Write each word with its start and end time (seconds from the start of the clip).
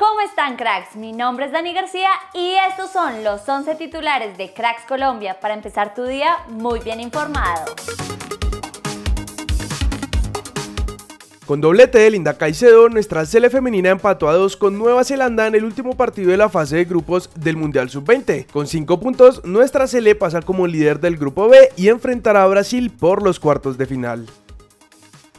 ¿Cómo 0.00 0.22
están 0.22 0.56
cracks? 0.56 0.96
Mi 0.96 1.12
nombre 1.12 1.44
es 1.44 1.52
Dani 1.52 1.74
García 1.74 2.08
y 2.32 2.54
estos 2.70 2.90
son 2.90 3.22
los 3.22 3.46
11 3.46 3.74
titulares 3.74 4.38
de 4.38 4.50
Cracks 4.54 4.86
Colombia 4.88 5.38
para 5.38 5.52
empezar 5.52 5.92
tu 5.94 6.04
día 6.04 6.38
muy 6.48 6.80
bien 6.80 7.00
informado. 7.00 7.66
Con 11.44 11.60
doblete 11.60 11.98
de 11.98 12.12
Linda 12.12 12.38
Caicedo, 12.38 12.88
nuestra 12.88 13.26
sele 13.26 13.50
femenina 13.50 13.90
empató 13.90 14.30
a 14.30 14.32
2 14.32 14.56
con 14.56 14.78
Nueva 14.78 15.04
Zelanda 15.04 15.46
en 15.46 15.54
el 15.54 15.66
último 15.66 15.94
partido 15.94 16.30
de 16.30 16.38
la 16.38 16.48
fase 16.48 16.76
de 16.76 16.86
grupos 16.86 17.28
del 17.34 17.58
Mundial 17.58 17.90
Sub-20. 17.90 18.46
Con 18.46 18.66
5 18.66 19.00
puntos, 19.00 19.44
nuestra 19.44 19.86
sele 19.86 20.14
pasa 20.14 20.40
como 20.40 20.66
líder 20.66 21.00
del 21.00 21.18
grupo 21.18 21.46
B 21.46 21.72
y 21.76 21.88
enfrentará 21.88 22.44
a 22.44 22.48
Brasil 22.48 22.90
por 22.90 23.22
los 23.22 23.38
cuartos 23.38 23.76
de 23.76 23.84
final. 23.84 24.26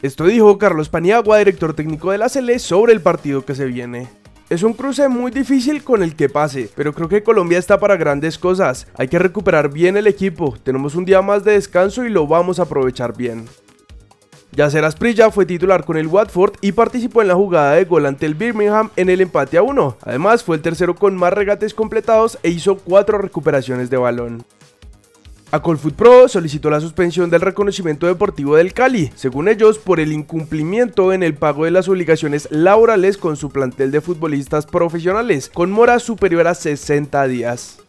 Esto 0.02 0.24
dijo 0.26 0.56
Carlos 0.56 0.88
Paniagua, 0.88 1.38
director 1.38 1.74
técnico 1.74 2.12
de 2.12 2.18
la 2.18 2.28
Sele, 2.28 2.60
sobre 2.60 2.92
el 2.92 3.00
partido 3.00 3.44
que 3.44 3.56
se 3.56 3.64
viene. 3.64 4.21
Es 4.52 4.62
un 4.62 4.74
cruce 4.74 5.08
muy 5.08 5.30
difícil 5.30 5.82
con 5.82 6.02
el 6.02 6.14
que 6.14 6.28
pase, 6.28 6.68
pero 6.76 6.92
creo 6.92 7.08
que 7.08 7.22
Colombia 7.22 7.58
está 7.58 7.80
para 7.80 7.96
grandes 7.96 8.36
cosas. 8.36 8.86
Hay 8.98 9.08
que 9.08 9.18
recuperar 9.18 9.72
bien 9.72 9.96
el 9.96 10.06
equipo, 10.06 10.58
tenemos 10.62 10.94
un 10.94 11.06
día 11.06 11.22
más 11.22 11.42
de 11.42 11.52
descanso 11.52 12.04
y 12.04 12.10
lo 12.10 12.26
vamos 12.26 12.58
a 12.58 12.64
aprovechar 12.64 13.16
bien. 13.16 13.46
Yacer 14.54 14.84
Asprilla 14.84 15.30
fue 15.30 15.46
titular 15.46 15.86
con 15.86 15.96
el 15.96 16.06
Watford 16.06 16.52
y 16.60 16.72
participó 16.72 17.22
en 17.22 17.28
la 17.28 17.34
jugada 17.34 17.76
de 17.76 17.86
gol 17.86 18.04
ante 18.04 18.26
el 18.26 18.34
Birmingham 18.34 18.90
en 18.96 19.08
el 19.08 19.22
empate 19.22 19.56
a 19.56 19.62
1. 19.62 19.96
Además 20.02 20.44
fue 20.44 20.56
el 20.56 20.60
tercero 20.60 20.96
con 20.96 21.16
más 21.16 21.32
regates 21.32 21.72
completados 21.72 22.38
e 22.42 22.50
hizo 22.50 22.76
4 22.76 23.16
recuperaciones 23.16 23.88
de 23.88 23.96
balón. 23.96 24.44
Acolfoot 25.52 25.94
Pro 25.94 26.28
solicitó 26.28 26.70
la 26.70 26.80
suspensión 26.80 27.28
del 27.28 27.42
reconocimiento 27.42 28.06
deportivo 28.06 28.56
del 28.56 28.72
Cali, 28.72 29.12
según 29.14 29.48
ellos 29.48 29.78
por 29.78 30.00
el 30.00 30.10
incumplimiento 30.10 31.12
en 31.12 31.22
el 31.22 31.34
pago 31.34 31.66
de 31.66 31.70
las 31.70 31.90
obligaciones 31.90 32.48
laborales 32.50 33.18
con 33.18 33.36
su 33.36 33.50
plantel 33.50 33.90
de 33.90 34.00
futbolistas 34.00 34.64
profesionales, 34.64 35.50
con 35.52 35.70
mora 35.70 35.98
superior 35.98 36.46
a 36.46 36.54
60 36.54 37.28
días. 37.28 37.80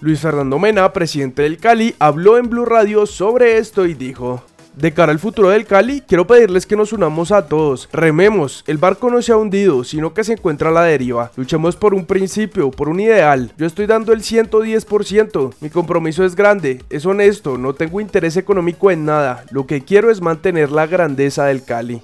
Luis 0.00 0.20
Fernando 0.20 0.58
Mena, 0.58 0.90
presidente 0.94 1.42
del 1.42 1.58
Cali, 1.58 1.96
habló 1.98 2.38
en 2.38 2.48
Blue 2.48 2.64
Radio 2.64 3.04
sobre 3.04 3.58
esto 3.58 3.84
y 3.84 3.92
dijo: 3.92 4.42
de 4.76 4.92
cara 4.92 5.12
al 5.12 5.18
futuro 5.18 5.50
del 5.50 5.66
Cali, 5.66 6.00
quiero 6.00 6.26
pedirles 6.26 6.66
que 6.66 6.76
nos 6.76 6.92
unamos 6.92 7.32
a 7.32 7.46
todos. 7.46 7.88
Rememos, 7.92 8.64
el 8.66 8.78
barco 8.78 9.10
no 9.10 9.22
se 9.22 9.32
ha 9.32 9.36
hundido, 9.36 9.84
sino 9.84 10.14
que 10.14 10.24
se 10.24 10.34
encuentra 10.34 10.70
a 10.70 10.72
la 10.72 10.82
deriva. 10.82 11.30
Luchemos 11.36 11.76
por 11.76 11.94
un 11.94 12.06
principio, 12.06 12.70
por 12.70 12.88
un 12.88 13.00
ideal. 13.00 13.52
Yo 13.56 13.66
estoy 13.66 13.86
dando 13.86 14.12
el 14.12 14.22
110%. 14.22 15.54
Mi 15.60 15.70
compromiso 15.70 16.24
es 16.24 16.34
grande, 16.34 16.82
es 16.90 17.06
honesto, 17.06 17.58
no 17.58 17.74
tengo 17.74 18.00
interés 18.00 18.36
económico 18.36 18.90
en 18.90 19.04
nada. 19.04 19.44
Lo 19.50 19.66
que 19.66 19.82
quiero 19.82 20.10
es 20.10 20.20
mantener 20.20 20.70
la 20.70 20.86
grandeza 20.86 21.44
del 21.44 21.64
Cali. 21.64 22.02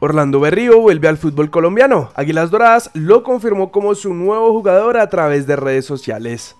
Orlando 0.00 0.38
Berrío 0.38 0.80
vuelve 0.80 1.08
al 1.08 1.18
fútbol 1.18 1.50
colombiano. 1.50 2.10
Águilas 2.14 2.50
Doradas 2.50 2.90
lo 2.94 3.24
confirmó 3.24 3.72
como 3.72 3.96
su 3.96 4.14
nuevo 4.14 4.52
jugador 4.52 4.96
a 4.96 5.08
través 5.08 5.46
de 5.46 5.56
redes 5.56 5.86
sociales. 5.86 6.54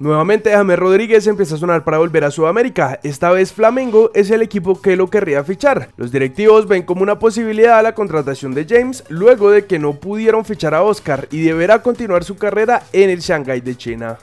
Nuevamente 0.00 0.50
James 0.50 0.76
Rodríguez 0.76 1.24
empieza 1.28 1.54
a 1.54 1.58
sonar 1.58 1.84
para 1.84 1.98
volver 1.98 2.24
a 2.24 2.32
Sudamérica, 2.32 2.98
esta 3.04 3.30
vez 3.30 3.52
Flamengo 3.52 4.10
es 4.12 4.28
el 4.30 4.42
equipo 4.42 4.82
que 4.82 4.96
lo 4.96 5.08
querría 5.08 5.44
fichar. 5.44 5.90
Los 5.96 6.10
directivos 6.10 6.66
ven 6.66 6.82
como 6.82 7.02
una 7.02 7.20
posibilidad 7.20 7.80
la 7.80 7.94
contratación 7.94 8.54
de 8.54 8.66
James 8.68 9.04
luego 9.08 9.52
de 9.52 9.66
que 9.66 9.78
no 9.78 9.94
pudieron 9.94 10.44
fichar 10.44 10.74
a 10.74 10.82
Oscar 10.82 11.28
y 11.30 11.42
deberá 11.42 11.80
continuar 11.80 12.24
su 12.24 12.36
carrera 12.36 12.82
en 12.92 13.08
el 13.08 13.20
Shanghai 13.20 13.60
de 13.60 13.76
China. 13.76 14.18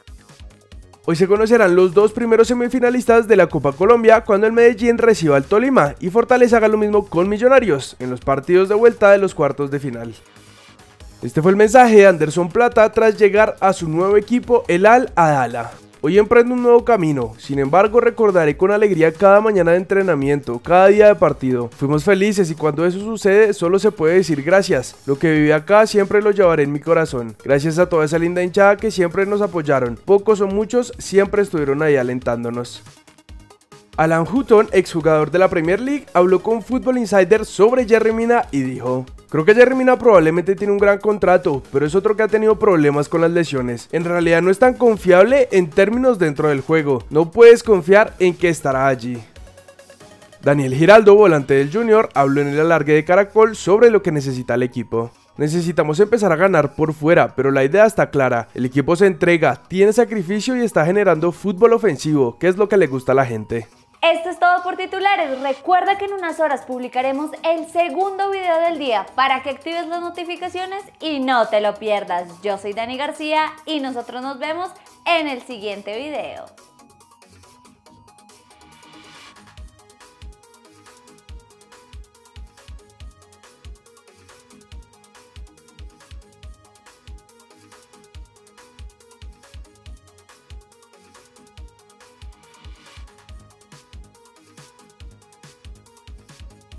Hoy 1.05 1.16
se 1.16 1.27
conocerán 1.27 1.73
los 1.73 1.94
dos 1.94 2.11
primeros 2.11 2.49
semifinalistas 2.49 3.27
de 3.30 3.38
la 3.38 3.47
Copa 3.47 3.72
Colombia 3.72 4.25
cuando 4.25 4.47
el 4.47 4.53
Medellín 4.53 4.97
reciba 4.97 5.38
al 5.38 5.45
Tolima 5.45 5.95
y 6.02 6.09
Fortaleza 6.09 6.58
haga 6.58 6.67
lo 6.67 6.77
mismo 6.77 7.08
con 7.08 7.30
Millonarios 7.30 7.95
en 7.99 8.09
los 8.09 8.19
partidos 8.19 8.67
de 8.67 8.75
vuelta 8.75 9.09
de 9.09 9.19
los 9.19 9.33
cuartos 9.33 9.72
de 9.72 9.80
final. 9.80 10.14
Este 11.22 11.39
fue 11.44 11.52
el 11.52 11.58
mensaje 11.58 11.97
de 11.97 12.08
Anderson 12.08 12.50
Plata 12.50 12.91
tras 12.91 13.16
llegar 13.16 13.55
a 13.59 13.73
su 13.73 13.88
nuevo 13.88 14.17
equipo, 14.17 14.64
el 14.67 14.88
Al 14.88 15.11
Adala. 15.16 15.72
Hoy 16.02 16.17
emprendo 16.17 16.55
un 16.55 16.64
nuevo 16.64 16.83
camino, 16.83 17.36
sin 17.38 17.59
embargo 17.59 18.02
recordaré 18.02 18.58
con 18.58 18.71
alegría 18.71 19.14
cada 19.14 19.39
mañana 19.39 19.70
de 19.70 19.77
entrenamiento, 19.77 20.58
cada 20.58 20.87
día 20.87 21.09
de 21.09 21.15
partido. 21.15 21.70
Fuimos 21.77 22.04
felices 22.04 22.49
y 22.49 22.55
cuando 22.55 22.87
eso 22.87 22.98
sucede 22.98 23.54
solo 23.54 23.77
se 23.77 23.92
puede 23.92 24.15
decir 24.15 24.42
gracias. 24.42 24.95
Lo 25.05 25.20
que 25.20 25.32
viví 25.32 25.52
acá 25.52 25.86
siempre 25.86 26.23
lo 26.23 26.32
llevaré 26.32 26.64
en 26.64 26.71
mi 26.71 26.80
corazón. 26.80 27.36
Gracias 27.43 27.77
a 27.77 27.88
toda 27.88 28.05
esa 28.05 28.17
linda 28.17 28.42
hinchada 28.42 28.77
que 28.77 28.89
siempre 28.89 29.27
nos 29.27 29.43
apoyaron. 29.43 29.99
Pocos 30.03 30.42
o 30.42 30.48
muchos 30.48 30.92
siempre 30.98 31.43
estuvieron 31.43 31.83
ahí 31.83 31.98
alentándonos. 31.98 32.82
Alan 33.95 34.26
Hutton, 34.26 34.70
exjugador 34.71 35.30
de 35.30 35.38
la 35.38 35.49
Premier 35.49 35.80
League, 35.80 36.08
habló 36.15 36.42
con 36.42 36.64
Football 36.64 36.98
Insider 36.98 37.45
sobre 37.45 37.88
Jerry 37.88 38.11
Mina 38.11 38.48
y 38.49 38.61
dijo: 38.61 39.05
Creo 39.31 39.45
que 39.45 39.55
Jerry 39.55 39.77
probablemente 39.97 40.58
tiene 40.58 40.73
un 40.73 40.77
gran 40.77 40.99
contrato, 40.99 41.64
pero 41.71 41.86
es 41.86 41.95
otro 41.95 42.17
que 42.17 42.23
ha 42.23 42.27
tenido 42.27 42.59
problemas 42.59 43.08
con 43.08 43.21
las 43.21 43.31
lesiones. 43.31 43.87
En 43.93 44.03
realidad 44.03 44.42
no 44.42 44.52
es 44.52 44.59
tan 44.59 44.73
confiable 44.73 45.47
en 45.53 45.69
términos 45.69 46.19
dentro 46.19 46.49
del 46.49 46.59
juego. 46.59 47.05
No 47.09 47.31
puedes 47.31 47.64
confiar 47.64 48.14
en 48.20 48.33
que 48.36 48.49
estará 48.49 48.87
allí. 48.87 49.23
Daniel 50.41 50.75
Giraldo, 50.75 51.15
volante 51.15 51.53
del 51.53 51.71
Junior, 51.71 52.09
habló 52.14 52.41
en 52.41 52.49
el 52.49 52.59
alargue 52.59 52.93
de 52.93 53.05
Caracol 53.05 53.55
sobre 53.55 53.89
lo 53.89 54.02
que 54.02 54.11
necesita 54.11 54.55
el 54.55 54.64
equipo. 54.64 55.11
Necesitamos 55.37 56.02
empezar 56.02 56.33
a 56.33 56.36
ganar 56.36 56.75
por 56.75 56.91
fuera, 56.91 57.33
pero 57.33 57.52
la 57.52 57.64
idea 57.64 57.86
está 57.86 58.09
clara. 58.09 58.49
El 58.53 58.65
equipo 58.65 58.97
se 58.97 59.08
entrega, 59.08 59.61
tiene 59.70 59.93
sacrificio 59.93 60.58
y 60.58 60.65
está 60.65 60.86
generando 60.86 61.31
fútbol 61.31 61.71
ofensivo, 61.71 62.37
que 62.37 62.49
es 62.49 62.58
lo 62.58 62.67
que 62.67 62.75
le 62.75 62.87
gusta 62.87 63.14
a 63.14 63.15
la 63.15 63.25
gente. 63.25 63.67
Esto 64.02 64.32
es 64.32 64.39
todo 64.39 64.64
por 64.64 64.78
titulares. 64.78 65.39
Recuerda 65.42 66.00
que 66.00 66.06
en 66.06 66.14
unas 66.14 66.39
horas 66.39 66.64
publicaremos 66.66 67.30
el 67.44 67.67
segundo 67.67 68.32
video 68.32 68.60
del 68.62 68.80
día 68.80 69.06
para 69.14 69.44
que 69.44 69.52
actives 69.52 69.86
las 69.86 70.02
notificaciones 70.02 70.84
y 71.00 71.20
no 71.20 71.48
te 71.50 71.62
lo 71.62 71.76
pierdas. 71.76 72.28
Yo 72.42 72.58
soy 72.58 72.73
Dani 72.73 72.98
García 72.98 73.54
y 73.67 73.80
nosotros 73.80 74.23
nos 74.23 74.39
vemos 74.39 74.72
en 75.06 75.28
el 75.28 75.44
siguiente 75.44 75.95
video. 76.00 76.45